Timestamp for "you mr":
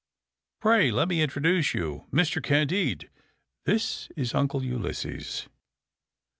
1.75-2.41